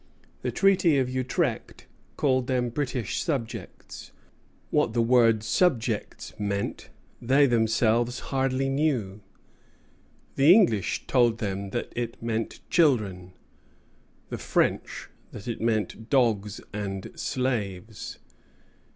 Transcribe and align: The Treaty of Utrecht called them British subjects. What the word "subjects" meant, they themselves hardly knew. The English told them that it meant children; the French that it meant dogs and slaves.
The 0.41 0.49
Treaty 0.51 0.97
of 0.97 1.11
Utrecht 1.11 1.85
called 2.17 2.47
them 2.47 2.69
British 2.69 3.21
subjects. 3.21 4.11
What 4.71 4.93
the 4.93 5.01
word 5.03 5.43
"subjects" 5.43 6.33
meant, 6.39 6.89
they 7.21 7.45
themselves 7.45 8.19
hardly 8.33 8.67
knew. 8.67 9.21
The 10.37 10.51
English 10.51 11.05
told 11.05 11.37
them 11.37 11.69
that 11.69 11.93
it 11.95 12.19
meant 12.19 12.61
children; 12.71 13.33
the 14.29 14.39
French 14.39 15.07
that 15.33 15.47
it 15.47 15.61
meant 15.61 16.09
dogs 16.09 16.59
and 16.73 17.11
slaves. 17.13 18.17